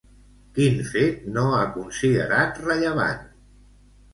[0.55, 3.21] Quin fet no ha considerat rellevant?